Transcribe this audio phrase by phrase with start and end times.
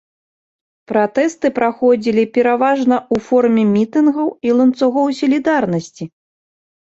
[0.91, 6.03] Пратэсты праходзілі пераважна ў форме мітынгаў і ланцугоў сілідарнасці.